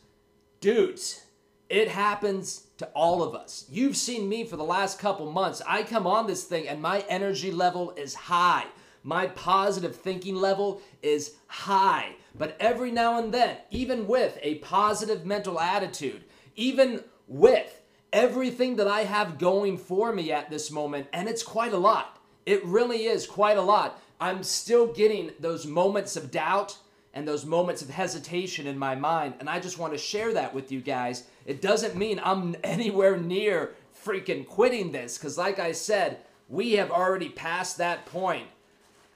dudes, 0.62 1.26
it 1.68 1.88
happens 1.88 2.68
to 2.78 2.86
all 2.94 3.24
of 3.24 3.34
us. 3.34 3.66
You've 3.72 3.98
seen 3.98 4.30
me 4.30 4.46
for 4.46 4.56
the 4.56 4.64
last 4.64 5.00
couple 5.00 5.32
months. 5.32 5.64
I 5.68 5.82
come 5.82 6.06
on 6.06 6.28
this 6.28 6.44
thing 6.44 6.68
and 6.68 6.80
my 6.80 7.04
energy 7.10 7.52
level 7.52 7.92
is 7.98 8.14
high. 8.14 8.66
My 9.04 9.28
positive 9.28 9.96
thinking 9.96 10.36
level 10.36 10.82
is 11.02 11.34
high. 11.48 12.16
But 12.38 12.56
every 12.60 12.92
now 12.92 13.18
and 13.18 13.34
then, 13.34 13.58
even 13.72 14.08
with 14.08 14.38
a 14.42 14.56
positive 14.56 15.26
mental 15.26 15.60
attitude, 15.60 16.24
even 16.56 17.04
with 17.28 17.82
everything 18.16 18.78
that 18.78 18.88
I 18.88 19.02
have 19.04 19.38
going 19.38 19.78
for 19.78 20.14
me 20.14 20.32
at 20.32 20.50
this 20.50 20.72
moment, 20.72 21.08
and 21.12 21.28
it's 21.28 21.44
quite 21.44 21.74
a 21.74 21.78
lot. 21.78 22.18
It 22.46 22.66
really 22.66 23.08
is 23.08 23.28
quite 23.28 23.58
a 23.58 23.62
lot. 23.62 24.02
I'm 24.22 24.42
still 24.42 24.88
getting 24.88 25.32
those 25.42 25.68
moments 25.68 26.16
of 26.16 26.32
doubt 26.32 26.78
and 27.14 27.28
those 27.28 27.46
moments 27.46 27.82
of 27.82 27.90
hesitation 27.90 28.68
in 28.68 28.80
my 28.80 28.96
mind, 28.96 29.34
and 29.40 29.50
I 29.50 29.60
just 29.60 29.78
want 29.78 29.92
to 29.92 30.00
share 30.00 30.34
that 30.34 30.54
with 30.54 30.72
you 30.72 30.80
guys. 30.80 31.26
It 31.46 31.62
doesn't 31.62 31.98
mean 31.98 32.22
I'm 32.24 32.56
anywhere 32.64 33.18
near 33.18 33.76
freaking 34.06 34.48
quitting 34.48 34.94
this, 34.94 35.18
because 35.18 35.38
like 35.38 35.60
I 35.60 35.74
said, 35.74 36.20
we 36.48 36.74
have 36.74 36.92
already 36.92 37.30
passed 37.30 37.78
that 37.80 38.06
point 38.06 38.48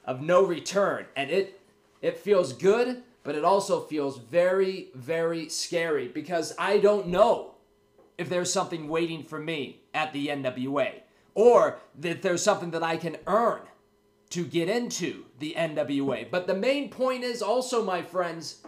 of 0.04 0.20
no 0.20 0.44
return, 0.44 1.06
and 1.16 1.30
it 1.30 1.58
it 2.02 2.18
feels 2.18 2.52
good, 2.52 3.02
but 3.22 3.34
it 3.34 3.44
also 3.44 3.80
feels 3.80 4.18
very, 4.18 4.88
very 4.94 5.48
scary 5.48 6.08
because 6.08 6.54
I 6.58 6.78
don't 6.78 7.08
know 7.08 7.52
if 8.20 8.28
there's 8.28 8.52
something 8.52 8.86
waiting 8.86 9.22
for 9.22 9.40
me 9.40 9.80
at 9.94 10.12
the 10.12 10.26
NWA 10.28 11.00
or 11.34 11.78
that 11.98 12.20
there's 12.20 12.42
something 12.42 12.70
that 12.72 12.82
I 12.82 12.98
can 12.98 13.16
earn 13.26 13.62
to 14.28 14.44
get 14.44 14.68
into 14.68 15.24
the 15.38 15.54
NWA. 15.56 16.30
But 16.30 16.46
the 16.46 16.54
main 16.54 16.90
point 16.90 17.24
is 17.24 17.40
also, 17.40 17.82
my 17.82 18.02
friends, 18.02 18.58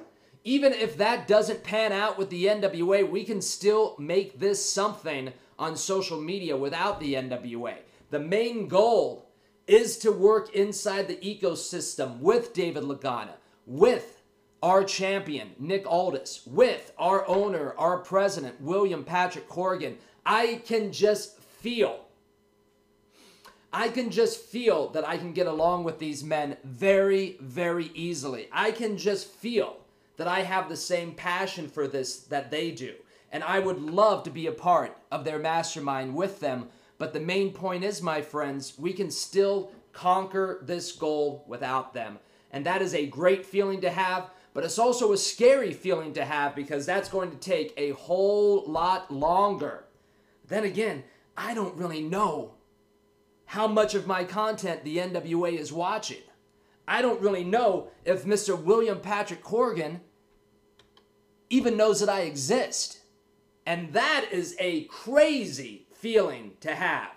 even 0.42 0.72
if 0.72 0.96
that 0.96 1.28
doesn't 1.28 1.62
pan 1.62 1.92
out 1.92 2.16
with 2.16 2.30
the 2.30 2.46
NWA, 2.46 3.08
we 3.08 3.24
can 3.24 3.42
still 3.42 3.94
make 3.98 4.38
this 4.38 4.64
something 4.64 5.34
on 5.58 5.76
social 5.76 6.18
media 6.18 6.56
without 6.56 6.98
the 6.98 7.12
NWA. 7.12 7.74
The 8.08 8.20
main 8.20 8.68
goal 8.68 9.28
is 9.66 9.98
to 9.98 10.10
work 10.10 10.54
inside 10.54 11.08
the 11.08 11.16
ecosystem 11.16 12.20
with 12.20 12.54
David 12.54 12.84
Lagana, 12.84 13.34
with 13.66 14.21
our 14.62 14.84
champion, 14.84 15.50
Nick 15.58 15.84
Aldis, 15.90 16.42
with 16.46 16.92
our 16.96 17.26
owner, 17.28 17.74
our 17.76 17.98
president, 17.98 18.60
William 18.60 19.04
Patrick 19.04 19.48
Corgan, 19.48 19.96
I 20.24 20.62
can 20.64 20.92
just 20.92 21.38
feel, 21.38 22.06
I 23.72 23.88
can 23.88 24.10
just 24.10 24.40
feel 24.40 24.88
that 24.90 25.06
I 25.06 25.16
can 25.16 25.32
get 25.32 25.46
along 25.48 25.84
with 25.84 25.98
these 25.98 26.22
men 26.22 26.56
very, 26.62 27.36
very 27.40 27.90
easily. 27.94 28.48
I 28.52 28.70
can 28.70 28.96
just 28.96 29.26
feel 29.26 29.78
that 30.16 30.28
I 30.28 30.42
have 30.42 30.68
the 30.68 30.76
same 30.76 31.14
passion 31.14 31.68
for 31.68 31.88
this 31.88 32.20
that 32.24 32.50
they 32.50 32.70
do. 32.70 32.94
And 33.32 33.42
I 33.42 33.58
would 33.58 33.80
love 33.80 34.22
to 34.24 34.30
be 34.30 34.46
a 34.46 34.52
part 34.52 34.96
of 35.10 35.24
their 35.24 35.38
mastermind 35.38 36.14
with 36.14 36.38
them. 36.38 36.68
But 36.98 37.12
the 37.14 37.20
main 37.20 37.52
point 37.52 37.82
is, 37.82 38.02
my 38.02 38.20
friends, 38.20 38.74
we 38.78 38.92
can 38.92 39.10
still 39.10 39.72
conquer 39.92 40.60
this 40.62 40.92
goal 40.92 41.44
without 41.48 41.94
them. 41.94 42.18
And 42.52 42.66
that 42.66 42.82
is 42.82 42.94
a 42.94 43.06
great 43.06 43.46
feeling 43.46 43.80
to 43.80 43.90
have 43.90 44.30
but 44.54 44.64
it's 44.64 44.78
also 44.78 45.12
a 45.12 45.16
scary 45.16 45.72
feeling 45.72 46.12
to 46.14 46.24
have 46.24 46.54
because 46.54 46.84
that's 46.84 47.08
going 47.08 47.30
to 47.30 47.36
take 47.36 47.72
a 47.76 47.90
whole 47.90 48.64
lot 48.66 49.10
longer. 49.10 49.84
Then 50.46 50.64
again, 50.64 51.04
I 51.36 51.54
don't 51.54 51.76
really 51.76 52.02
know 52.02 52.54
how 53.46 53.66
much 53.66 53.94
of 53.94 54.06
my 54.06 54.24
content 54.24 54.84
the 54.84 54.98
NWA 54.98 55.58
is 55.58 55.72
watching. 55.72 56.22
I 56.86 57.00
don't 57.00 57.20
really 57.20 57.44
know 57.44 57.88
if 58.04 58.24
Mr. 58.24 58.60
William 58.60 59.00
Patrick 59.00 59.42
Corgan 59.42 60.00
even 61.48 61.76
knows 61.76 62.00
that 62.00 62.08
I 62.08 62.22
exist. 62.22 62.98
And 63.64 63.92
that 63.92 64.26
is 64.32 64.56
a 64.58 64.84
crazy 64.84 65.86
feeling 65.94 66.52
to 66.60 66.74
have. 66.74 67.12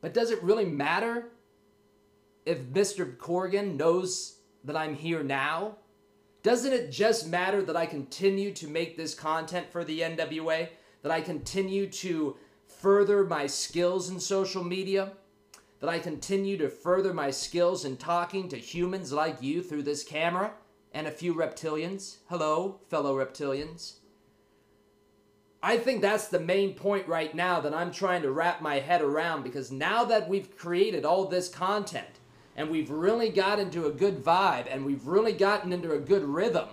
But 0.00 0.12
does 0.12 0.30
it 0.30 0.42
really 0.42 0.66
matter 0.66 1.28
if 2.44 2.64
Mr. 2.64 3.16
Corgan 3.16 3.76
knows 3.76 4.38
that 4.64 4.76
I'm 4.76 4.94
here 4.94 5.22
now? 5.22 5.78
Doesn't 6.42 6.72
it 6.72 6.90
just 6.90 7.26
matter 7.26 7.62
that 7.62 7.76
I 7.76 7.86
continue 7.86 8.52
to 8.52 8.68
make 8.68 8.96
this 8.96 9.14
content 9.14 9.70
for 9.70 9.84
the 9.84 10.00
NWA? 10.00 10.68
That 11.02 11.12
I 11.12 11.20
continue 11.20 11.88
to 11.88 12.36
further 12.66 13.24
my 13.24 13.46
skills 13.46 14.10
in 14.10 14.20
social 14.20 14.62
media? 14.62 15.12
That 15.80 15.88
I 15.88 15.98
continue 15.98 16.56
to 16.58 16.68
further 16.68 17.14
my 17.14 17.30
skills 17.30 17.84
in 17.84 17.96
talking 17.96 18.48
to 18.48 18.58
humans 18.58 19.12
like 19.12 19.42
you 19.42 19.62
through 19.62 19.82
this 19.84 20.04
camera 20.04 20.52
and 20.92 21.06
a 21.06 21.10
few 21.10 21.34
reptilians? 21.34 22.18
Hello, 22.28 22.80
fellow 22.88 23.16
reptilians. 23.16 23.94
I 25.62 25.78
think 25.78 26.02
that's 26.02 26.28
the 26.28 26.40
main 26.40 26.74
point 26.74 27.08
right 27.08 27.34
now 27.34 27.58
that 27.60 27.72
I'm 27.72 27.90
trying 27.90 28.20
to 28.20 28.30
wrap 28.30 28.60
my 28.60 28.80
head 28.80 29.00
around 29.00 29.44
because 29.44 29.72
now 29.72 30.04
that 30.04 30.28
we've 30.28 30.54
created 30.58 31.06
all 31.06 31.24
this 31.24 31.48
content, 31.48 32.20
and 32.56 32.70
we've 32.70 32.90
really 32.90 33.28
got 33.28 33.58
into 33.58 33.86
a 33.86 33.92
good 33.92 34.24
vibe 34.24 34.66
and 34.70 34.84
we've 34.84 35.06
really 35.06 35.32
gotten 35.32 35.72
into 35.72 35.92
a 35.92 35.98
good 35.98 36.24
rhythm. 36.24 36.68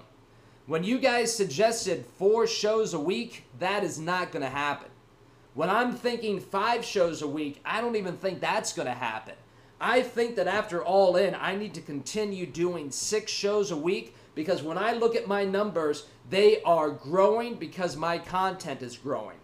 When 0.67 0.83
you 0.83 0.99
guys 0.99 1.35
suggested 1.35 2.05
four 2.17 2.47
shows 2.47 2.93
a 2.93 2.99
week, 2.99 3.45
that 3.59 3.83
is 3.83 3.99
not 3.99 4.31
going 4.31 4.43
to 4.43 4.49
happen. 4.49 4.89
When 5.53 5.69
I'm 5.69 5.93
thinking 5.93 6.39
five 6.39 6.85
shows 6.85 7.21
a 7.21 7.27
week, 7.27 7.59
I 7.65 7.81
don't 7.81 7.95
even 7.95 8.15
think 8.15 8.39
that's 8.39 8.71
going 8.71 8.87
to 8.87 8.93
happen. 8.93 9.33
I 9.81 10.01
think 10.01 10.35
that 10.35 10.47
after 10.47 10.83
all 10.83 11.15
in, 11.15 11.35
I 11.35 11.55
need 11.55 11.73
to 11.73 11.81
continue 11.81 12.45
doing 12.45 12.91
six 12.91 13.31
shows 13.31 13.71
a 13.71 13.75
week 13.75 14.15
because 14.35 14.61
when 14.61 14.77
I 14.77 14.93
look 14.93 15.15
at 15.15 15.27
my 15.27 15.43
numbers, 15.43 16.05
they 16.29 16.61
are 16.61 16.91
growing 16.91 17.55
because 17.55 17.97
my 17.97 18.19
content 18.19 18.81
is 18.81 18.95
growing. 18.95 19.37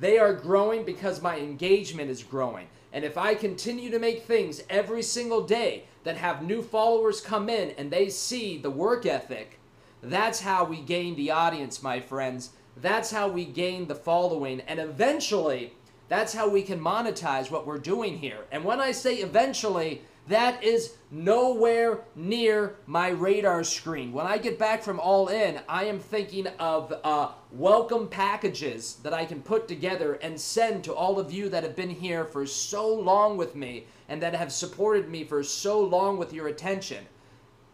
They 0.00 0.18
are 0.18 0.34
growing 0.34 0.84
because 0.84 1.22
my 1.22 1.38
engagement 1.38 2.10
is 2.10 2.22
growing. 2.22 2.66
And 2.92 3.04
if 3.04 3.18
I 3.18 3.34
continue 3.34 3.90
to 3.90 3.98
make 3.98 4.22
things 4.22 4.62
every 4.70 5.02
single 5.02 5.42
day 5.42 5.84
that 6.04 6.16
have 6.16 6.42
new 6.42 6.62
followers 6.62 7.20
come 7.20 7.48
in 7.48 7.70
and 7.72 7.90
they 7.90 8.08
see 8.08 8.58
the 8.58 8.70
work 8.70 9.04
ethic, 9.04 9.58
that's 10.02 10.40
how 10.40 10.64
we 10.64 10.80
gain 10.80 11.16
the 11.16 11.30
audience, 11.30 11.82
my 11.82 12.00
friends. 12.00 12.50
That's 12.76 13.10
how 13.10 13.28
we 13.28 13.44
gain 13.44 13.88
the 13.88 13.94
following. 13.94 14.60
And 14.62 14.78
eventually, 14.78 15.72
that's 16.08 16.32
how 16.32 16.48
we 16.48 16.62
can 16.62 16.80
monetize 16.80 17.50
what 17.50 17.66
we're 17.66 17.78
doing 17.78 18.18
here. 18.18 18.44
And 18.50 18.64
when 18.64 18.80
I 18.80 18.92
say 18.92 19.16
eventually, 19.16 20.02
that 20.28 20.62
is 20.62 20.94
nowhere 21.10 22.00
near 22.14 22.76
my 22.86 23.08
radar 23.08 23.64
screen. 23.64 24.12
When 24.12 24.26
I 24.26 24.36
get 24.36 24.58
back 24.58 24.82
from 24.82 25.00
All 25.00 25.28
In, 25.28 25.60
I 25.68 25.84
am 25.84 25.98
thinking 25.98 26.46
of 26.58 26.92
uh, 27.02 27.30
welcome 27.50 28.08
packages 28.08 28.96
that 29.02 29.14
I 29.14 29.24
can 29.24 29.40
put 29.40 29.66
together 29.66 30.14
and 30.14 30.38
send 30.38 30.84
to 30.84 30.94
all 30.94 31.18
of 31.18 31.32
you 31.32 31.48
that 31.48 31.62
have 31.62 31.74
been 31.74 31.90
here 31.90 32.24
for 32.26 32.46
so 32.46 32.92
long 32.94 33.36
with 33.36 33.54
me 33.54 33.86
and 34.08 34.22
that 34.22 34.34
have 34.34 34.52
supported 34.52 35.08
me 35.08 35.24
for 35.24 35.42
so 35.42 35.80
long 35.80 36.18
with 36.18 36.32
your 36.32 36.48
attention. 36.48 37.06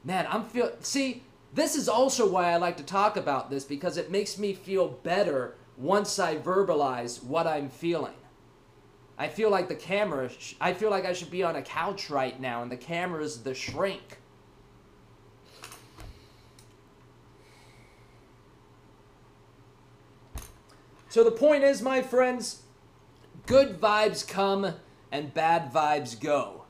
Man, 0.05 0.27
I'm 0.31 0.45
feel 0.45 0.73
see, 0.81 1.23
this 1.55 1.75
is 1.75 1.89
also 1.89 2.29
why 2.29 2.51
I 2.51 2.57
like 2.57 2.77
to 2.77 2.85
talk 2.85 3.17
about 3.17 3.51
this 3.51 3.65
because 3.65 3.97
it 3.97 4.11
makes 4.11 4.39
me 4.39 4.53
feel 4.53 4.89
better 4.89 5.55
once 5.77 6.19
I 6.21 6.37
verbalize 6.37 7.23
what 7.23 7.47
I'm 7.47 7.69
feeling. 7.69 8.15
I 9.17 9.29
feel 9.29 9.51
like 9.51 9.69
the 9.69 9.75
camera, 9.75 10.29
I 10.61 10.73
feel 10.73 10.91
like 10.91 11.05
I 11.05 11.13
should 11.13 11.31
be 11.31 11.43
on 11.43 11.57
a 11.57 11.63
couch 11.63 12.11
right 12.11 12.39
now 12.41 12.63
and 12.63 12.71
the 12.71 12.77
camera 12.77 13.23
is 13.23 13.43
the 13.43 13.55
shrink. 13.55 14.19
So 21.09 21.23
the 21.23 21.31
point 21.31 21.63
is, 21.63 21.81
my 21.81 22.03
friends, 22.03 22.63
good 23.47 23.81
vibes 23.81 24.27
come 24.27 24.75
and 25.13 25.33
bad 25.33 25.73
vibes 25.73 26.19
go. 26.19 26.65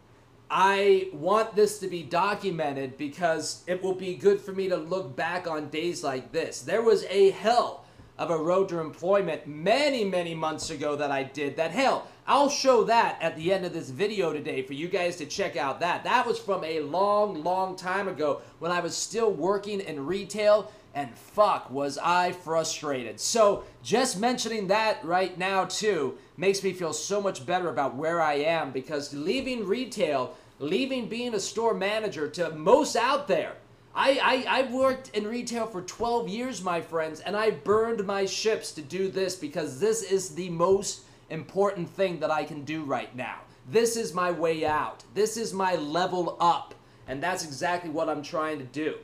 I 0.50 1.08
want 1.14 1.56
this 1.56 1.78
to 1.78 1.88
be 1.88 2.02
documented 2.02 2.98
because 2.98 3.64
it 3.66 3.82
will 3.82 3.94
be 3.94 4.16
good 4.16 4.38
for 4.38 4.52
me 4.52 4.68
to 4.68 4.76
look 4.76 5.16
back 5.16 5.46
on 5.46 5.70
days 5.70 6.04
like 6.04 6.30
this. 6.30 6.60
There 6.60 6.82
was 6.82 7.04
a 7.04 7.30
hell 7.30 7.84
of 8.16 8.30
a 8.30 8.37
road 8.37 8.68
to 8.68 8.80
employment 8.80 9.47
many, 9.47 10.04
many 10.04 10.35
months 10.35 10.71
ago 10.71 10.97
that 10.97 11.11
I 11.11 11.25
did 11.25 11.56
that. 11.56 11.73
Hell, 11.73 12.06
I'll 12.26 12.49
show 12.49 12.85
that 12.85 13.18
at 13.21 13.37
the 13.37 13.52
end 13.52 13.64
of 13.64 13.73
this 13.73 13.90
video 13.90 14.33
today 14.33 14.62
for 14.62 14.73
you 14.73 14.88
guys 14.88 15.16
to 15.16 15.26
check 15.26 15.56
out 15.56 15.80
that. 15.80 16.04
That 16.04 16.26
was 16.26 16.38
from 16.38 16.62
a 16.64 16.80
long, 16.80 17.42
long 17.42 17.76
time 17.76 18.09
ago 18.09 18.40
when 18.61 18.71
I 18.71 18.80
was 18.80 18.97
still 18.97 19.33
working 19.33 19.80
in 19.80 20.06
retail 20.06 20.71
and 20.94 21.12
fuck 21.16 21.71
was 21.71 21.99
I 21.99 22.33
frustrated. 22.33 23.18
So 23.18 23.64
just 23.83 24.18
mentioning 24.18 24.68
that 24.68 25.04
right 25.04 25.37
now 25.37 25.64
too 25.64 26.16
makes 26.37 26.62
me 26.62 26.73
feel 26.73 26.92
so 26.92 27.21
much 27.21 27.44
better 27.44 27.68
about 27.68 27.97
where 27.97 28.21
I 28.21 28.35
am 28.35 28.71
because 28.71 29.12
leaving 29.12 29.66
retail, 29.66 30.37
leaving 30.61 31.09
being 31.09 31.35
a 31.35 31.40
store 31.40 31.75
manager 31.75 32.28
to 32.28 32.50
most 32.50 32.94
out 32.94 33.26
there, 33.26 33.56
I, 33.94 34.44
I, 34.48 34.60
I 34.60 34.72
worked 34.72 35.10
in 35.10 35.26
retail 35.26 35.66
for 35.66 35.82
12 35.82 36.28
years, 36.28 36.62
my 36.62 36.80
friends, 36.80 37.20
and 37.20 37.36
I 37.36 37.50
burned 37.50 38.04
my 38.04 38.26
ships 38.26 38.72
to 38.72 38.82
do 38.82 39.08
this 39.08 39.36
because 39.36 39.78
this 39.78 40.02
is 40.02 40.34
the 40.34 40.50
most 40.50 41.02
important 41.30 41.88
thing 41.88 42.18
that 42.20 42.30
I 42.30 42.44
can 42.44 42.64
do 42.64 42.82
right 42.82 43.14
now. 43.14 43.40
This 43.70 43.96
is 43.96 44.12
my 44.12 44.30
way 44.30 44.66
out. 44.66 45.04
This 45.14 45.36
is 45.36 45.54
my 45.54 45.76
level 45.76 46.36
up. 46.40 46.74
And 47.06 47.22
that's 47.22 47.44
exactly 47.44 47.90
what 47.90 48.08
I'm 48.08 48.22
trying 48.22 48.58
to 48.58 48.64
do. 48.64 48.96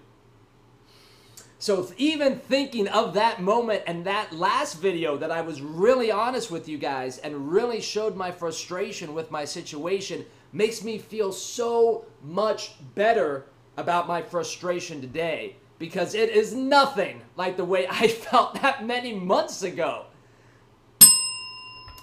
So 1.58 1.92
even 1.98 2.38
thinking 2.38 2.88
of 2.88 3.14
that 3.14 3.42
moment 3.42 3.82
and 3.86 4.06
that 4.06 4.32
last 4.32 4.80
video 4.80 5.18
that 5.18 5.30
I 5.30 5.42
was 5.42 5.60
really 5.60 6.10
honest 6.10 6.50
with 6.50 6.68
you 6.68 6.78
guys 6.78 7.18
and 7.18 7.52
really 7.52 7.82
showed 7.82 8.16
my 8.16 8.30
frustration 8.30 9.12
with 9.12 9.30
my 9.30 9.44
situation 9.44 10.24
makes 10.52 10.82
me 10.82 10.96
feel 10.96 11.32
so 11.32 12.06
much 12.22 12.72
better 12.94 13.44
about 13.80 14.06
my 14.06 14.22
frustration 14.22 15.00
today 15.00 15.56
because 15.78 16.14
it 16.14 16.28
is 16.28 16.54
nothing 16.54 17.22
like 17.36 17.56
the 17.56 17.64
way 17.64 17.86
I 17.90 18.06
felt 18.06 18.60
that 18.62 18.86
many 18.86 19.12
months 19.12 19.62
ago. 19.62 20.04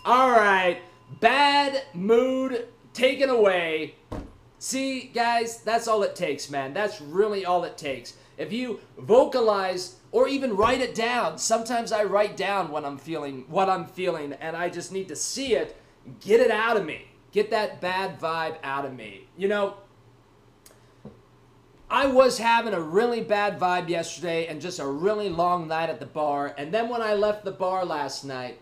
All 0.03 0.31
right, 0.31 0.79
bad 1.19 1.83
mood 1.93 2.67
taken 2.93 3.29
away. 3.29 3.95
See, 4.59 5.11
guys, 5.13 5.61
that's 5.61 5.87
all 5.87 6.01
it 6.03 6.15
takes, 6.15 6.49
man. 6.49 6.73
That's 6.73 6.99
really 6.99 7.45
all 7.45 7.63
it 7.63 7.77
takes. 7.77 8.13
If 8.37 8.51
you 8.51 8.79
vocalize 8.97 9.97
or 10.11 10.27
even 10.27 10.55
write 10.55 10.81
it 10.81 10.95
down, 10.95 11.37
sometimes 11.37 11.91
I 11.91 12.03
write 12.05 12.37
down 12.37 12.71
what 12.71 12.85
I'm 12.85 12.97
feeling 12.97 13.45
what 13.49 13.69
I'm 13.69 13.85
feeling 13.85 14.33
and 14.33 14.55
I 14.55 14.69
just 14.69 14.91
need 14.91 15.07
to 15.09 15.15
see 15.15 15.53
it, 15.53 15.75
get 16.19 16.39
it 16.39 16.51
out 16.51 16.77
of 16.77 16.85
me. 16.85 17.07
Get 17.31 17.51
that 17.51 17.81
bad 17.81 18.19
vibe 18.19 18.57
out 18.63 18.85
of 18.85 18.95
me. 18.95 19.27
You 19.37 19.47
know, 19.47 19.75
I 21.89 22.07
was 22.07 22.37
having 22.37 22.73
a 22.73 22.81
really 22.81 23.21
bad 23.21 23.59
vibe 23.59 23.87
yesterday 23.87 24.47
and 24.47 24.59
just 24.59 24.79
a 24.79 24.85
really 24.85 25.29
long 25.29 25.69
night 25.69 25.89
at 25.89 26.01
the 26.01 26.05
bar. 26.05 26.53
And 26.57 26.73
then 26.73 26.89
when 26.89 27.01
I 27.01 27.13
left 27.13 27.45
the 27.45 27.51
bar 27.51 27.85
last 27.85 28.25
night, 28.25 28.59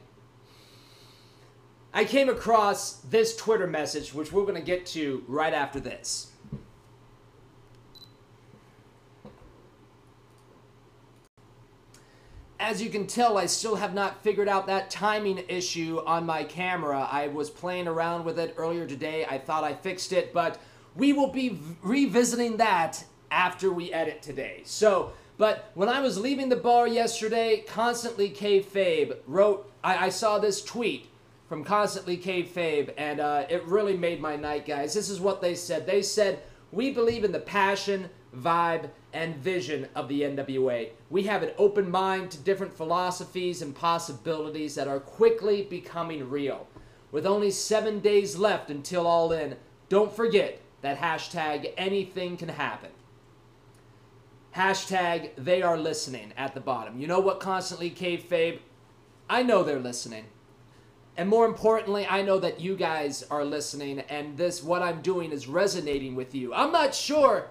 I 1.91 2.05
came 2.05 2.29
across 2.29 2.98
this 2.98 3.36
Twitter 3.36 3.65
message, 3.65 4.13
which 4.13 4.32
we're 4.32 4.44
going 4.44 4.55
to 4.55 4.62
get 4.62 4.86
to 4.88 5.24
right 5.27 5.53
after 5.53 5.79
this. 5.79 6.32
As 12.60 12.82
you 12.82 12.89
can 12.89 13.08
tell, 13.08 13.38
I 13.38 13.48
still 13.48 13.75
have 13.75 13.94
not 13.94 14.24
figured 14.24 14.48
out 14.48 14.67
that 14.67 14.89
timing 14.89 15.44
issue 15.48 16.00
on 16.05 16.25
my 16.25 16.44
camera. 16.44 17.08
I 17.12 17.27
was 17.27 17.50
playing 17.50 17.88
around 17.88 18.24
with 18.24 18.39
it 18.39 18.53
earlier 18.58 18.86
today. 18.86 19.25
I 19.25 19.39
thought 19.39 19.63
I 19.63 19.74
fixed 19.74 20.13
it, 20.13 20.34
but 20.34 20.60
we 20.96 21.12
will 21.12 21.32
be 21.32 21.60
revisiting 21.82 22.58
that 22.58 23.03
after 23.36 23.72
we 23.72 23.92
edit 23.92 24.22
today. 24.22 24.62
So, 24.63 25.12
but 25.38 25.70
when 25.75 25.89
I 25.89 26.00
was 26.00 26.18
leaving 26.18 26.48
the 26.48 26.56
bar 26.56 26.88
yesterday, 26.88 27.63
Constantly 27.68 28.30
Kayfabe 28.30 29.18
wrote, 29.27 29.70
I, 29.84 30.06
I 30.06 30.10
saw 30.10 30.39
this 30.39 30.63
tweet 30.63 31.10
from 31.50 31.65
Constantly 31.65 32.18
Kayfabe, 32.18 32.94
and 32.98 33.20
uh, 33.20 33.46
it 33.50 33.63
really 33.65 33.98
made 33.98 34.22
my 34.22 34.38
night, 34.38 34.65
guys. 34.65 34.94
This 34.94 35.10
is 35.10 35.20
what 35.20 35.42
they 35.42 35.54
said. 35.54 35.86
They 35.86 36.01
said, 36.01 36.39
we 36.72 36.92
believe 36.92 37.25
in 37.25 37.34
the 37.34 37.39
passion, 37.39 38.10
vibe, 38.36 38.89
and 39.13 39.36
vision 39.36 39.88
of 39.96 40.08
the 40.08 40.22
NWA. 40.22 40.89
We 41.10 41.24
have 41.24 41.44
an 41.44 41.51
open 41.58 41.92
mind 41.92 42.32
to 42.32 42.38
different 42.38 42.75
philosophies 42.75 43.62
and 43.62 43.75
possibilities 43.75 44.75
that 44.75 44.88
are 44.88 45.00
quickly 45.00 45.63
becoming 45.63 46.30
real. 46.30 46.68
With 47.12 47.25
only 47.25 47.51
seven 47.51 48.00
days 48.00 48.38
left 48.38 48.70
until 48.70 49.06
All 49.06 49.32
In, 49.34 49.58
don't 49.89 50.13
forget 50.13 50.62
that 50.82 51.00
hashtag 51.00 51.74
anything 51.77 52.38
can 52.38 52.50
happen. 52.50 52.90
Hashtag 54.55 55.31
they 55.37 55.61
are 55.61 55.77
listening 55.77 56.31
at 56.37 56.53
the 56.53 56.61
bottom. 56.61 57.00
You 57.00 57.07
know 57.07 57.20
what, 57.20 57.41
Constantly 57.41 57.91
Kayfabe? 57.91 58.59
I 59.29 59.44
know 59.44 59.63
they're 59.63 59.79
listening. 59.79 60.25
And 61.18 61.27
more 61.29 61.46
importantly, 61.46 62.05
I 62.07 62.22
know 62.22 62.39
that 62.39 62.61
you 62.61 62.75
guys 62.75 63.24
are 63.29 63.44
listening 63.44 64.00
and 64.01 64.37
this, 64.37 64.63
what 64.63 64.81
I'm 64.81 65.01
doing 65.01 65.31
is 65.31 65.48
resonating 65.48 66.15
with 66.15 66.33
you. 66.33 66.53
I'm 66.53 66.72
not 66.72 66.96
sure 66.96 67.48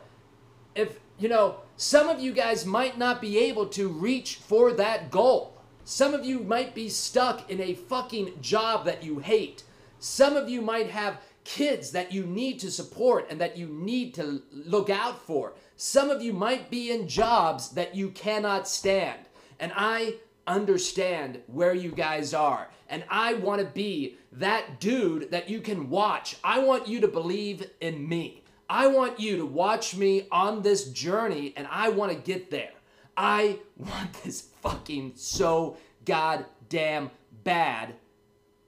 if, 0.74 0.98
you 1.18 1.28
know, 1.28 1.56
some 1.76 2.08
of 2.08 2.20
you 2.20 2.32
guys 2.32 2.64
might 2.64 2.98
not 2.98 3.20
be 3.20 3.38
able 3.38 3.66
to 3.68 3.88
reach 3.88 4.36
for 4.36 4.72
that 4.72 5.10
goal. 5.10 5.54
Some 5.84 6.14
of 6.14 6.24
you 6.24 6.40
might 6.40 6.74
be 6.74 6.88
stuck 6.88 7.50
in 7.50 7.60
a 7.60 7.74
fucking 7.74 8.40
job 8.40 8.86
that 8.86 9.02
you 9.02 9.18
hate. 9.18 9.64
Some 9.98 10.36
of 10.36 10.48
you 10.48 10.62
might 10.62 10.90
have 10.90 11.20
kids 11.44 11.92
that 11.92 12.12
you 12.12 12.24
need 12.24 12.58
to 12.60 12.70
support 12.70 13.26
and 13.30 13.40
that 13.40 13.56
you 13.56 13.66
need 13.66 14.14
to 14.14 14.42
look 14.50 14.90
out 14.90 15.24
for. 15.26 15.54
Some 15.76 16.10
of 16.10 16.22
you 16.22 16.32
might 16.32 16.70
be 16.70 16.90
in 16.90 17.06
jobs 17.06 17.70
that 17.70 17.94
you 17.94 18.10
cannot 18.10 18.66
stand. 18.66 19.20
And 19.60 19.72
I 19.76 20.16
understand 20.46 21.40
where 21.46 21.74
you 21.74 21.90
guys 21.90 22.34
are. 22.34 22.68
And 22.88 23.04
I 23.08 23.34
want 23.34 23.60
to 23.60 23.66
be 23.66 24.16
that 24.32 24.80
dude 24.80 25.30
that 25.30 25.48
you 25.48 25.60
can 25.60 25.88
watch. 25.90 26.36
I 26.42 26.58
want 26.58 26.88
you 26.88 27.00
to 27.00 27.08
believe 27.08 27.70
in 27.80 28.08
me. 28.08 28.42
I 28.68 28.86
want 28.86 29.20
you 29.20 29.36
to 29.36 29.46
watch 29.46 29.94
me 29.94 30.26
on 30.32 30.62
this 30.62 30.90
journey 30.90 31.52
and 31.56 31.66
I 31.70 31.90
want 31.90 32.12
to 32.12 32.18
get 32.18 32.50
there. 32.50 32.72
I 33.16 33.58
want 33.76 34.12
this 34.24 34.48
fucking 34.62 35.12
so 35.16 35.76
goddamn 36.04 37.10
bad 37.44 37.94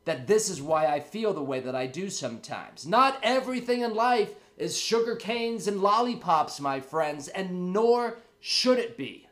that 0.06 0.26
this 0.26 0.48
is 0.48 0.62
why 0.62 0.86
I 0.86 1.00
feel 1.00 1.34
the 1.34 1.42
way 1.42 1.60
that 1.60 1.74
I 1.74 1.86
do 1.86 2.08
sometimes. 2.08 2.86
Not 2.86 3.18
everything 3.22 3.82
in 3.82 3.94
life 3.94 4.30
is 4.56 4.78
sugar 4.78 5.16
canes 5.16 5.68
and 5.68 5.80
lollipops, 5.80 6.58
my 6.60 6.80
friends, 6.80 7.28
and 7.28 7.72
nor 7.72 8.16
should 8.40 8.78
it 8.78 8.96
be. 8.96 9.28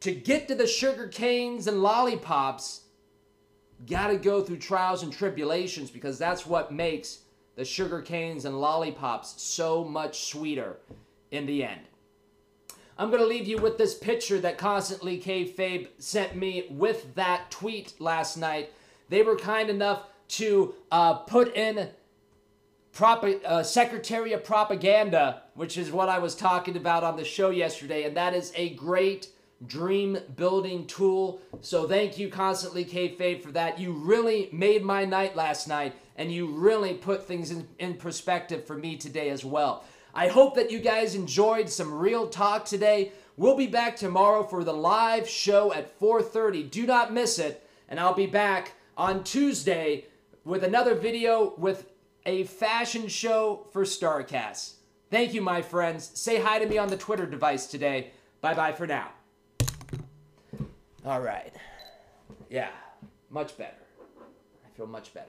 To 0.00 0.12
get 0.12 0.48
to 0.48 0.54
the 0.54 0.66
sugar 0.66 1.08
canes 1.08 1.66
and 1.66 1.82
lollipops, 1.82 2.82
gotta 3.86 4.16
go 4.16 4.42
through 4.42 4.58
trials 4.58 5.02
and 5.02 5.12
tribulations 5.12 5.90
because 5.90 6.16
that's 6.16 6.46
what 6.46 6.72
makes 6.72 7.18
the 7.56 7.64
sugar 7.64 8.00
canes 8.00 8.44
and 8.44 8.60
lollipops 8.60 9.42
so 9.42 9.84
much 9.84 10.26
sweeter 10.26 10.78
in 11.30 11.46
the 11.46 11.64
end. 11.64 11.80
I'm 12.96 13.10
going 13.10 13.22
to 13.22 13.26
leave 13.26 13.48
you 13.48 13.58
with 13.58 13.76
this 13.76 13.98
picture 13.98 14.38
that 14.40 14.56
Constantly 14.56 15.18
Kayfabe 15.18 15.88
sent 15.98 16.36
me 16.36 16.66
with 16.70 17.12
that 17.16 17.50
tweet 17.50 18.00
last 18.00 18.36
night. 18.36 18.72
They 19.08 19.22
were 19.22 19.36
kind 19.36 19.70
enough 19.70 20.02
to 20.28 20.74
uh, 20.90 21.14
put 21.14 21.54
in 21.54 21.88
prop- 22.92 23.24
uh, 23.44 23.62
Secretary 23.62 24.32
of 24.32 24.44
Propaganda, 24.44 25.42
which 25.54 25.76
is 25.76 25.90
what 25.90 26.08
I 26.08 26.18
was 26.18 26.34
talking 26.34 26.76
about 26.76 27.04
on 27.04 27.16
the 27.16 27.24
show 27.24 27.50
yesterday, 27.50 28.04
and 28.04 28.16
that 28.16 28.34
is 28.34 28.52
a 28.56 28.70
great 28.70 29.28
dream 29.66 30.18
building 30.36 30.86
tool. 30.86 31.40
So 31.60 31.86
thank 31.86 32.18
you, 32.18 32.28
Constantly 32.28 32.84
Kayfabe, 32.84 33.42
for 33.42 33.52
that. 33.52 33.78
You 33.78 33.92
really 33.92 34.48
made 34.52 34.82
my 34.82 35.04
night 35.04 35.36
last 35.36 35.68
night, 35.68 35.94
and 36.16 36.32
you 36.32 36.46
really 36.46 36.94
put 36.94 37.26
things 37.26 37.50
in, 37.50 37.66
in 37.78 37.94
perspective 37.94 38.66
for 38.66 38.76
me 38.76 38.96
today 38.96 39.30
as 39.30 39.44
well. 39.44 39.84
I 40.14 40.28
hope 40.28 40.54
that 40.54 40.70
you 40.70 40.78
guys 40.78 41.14
enjoyed 41.14 41.68
some 41.68 41.92
real 41.92 42.28
talk 42.28 42.64
today. 42.64 43.12
We'll 43.36 43.56
be 43.56 43.66
back 43.66 43.96
tomorrow 43.96 44.44
for 44.44 44.62
the 44.62 44.72
live 44.72 45.28
show 45.28 45.72
at 45.72 45.98
4:30. 45.98 46.70
Do 46.70 46.86
not 46.86 47.12
miss 47.12 47.38
it, 47.38 47.68
and 47.88 47.98
I'll 47.98 48.14
be 48.14 48.26
back 48.26 48.72
on 48.96 49.24
Tuesday 49.24 50.06
with 50.44 50.62
another 50.64 50.94
video 50.94 51.54
with 51.56 51.90
a 52.26 52.44
fashion 52.44 53.08
show 53.08 53.66
for 53.72 53.84
Starrcast. 53.84 54.74
Thank 55.10 55.34
you, 55.34 55.42
my 55.42 55.62
friends. 55.62 56.10
Say 56.14 56.40
hi 56.40 56.58
to 56.58 56.66
me 56.66 56.78
on 56.78 56.88
the 56.88 56.96
Twitter 56.96 57.26
device 57.26 57.66
today. 57.66 58.12
Bye 58.40 58.54
bye 58.54 58.72
for 58.72 58.86
now. 58.86 59.10
All 61.04 61.20
right. 61.20 61.52
Yeah, 62.48 62.70
much 63.30 63.56
better. 63.58 63.76
I 64.64 64.76
feel 64.76 64.86
much 64.86 65.12
better. 65.12 65.28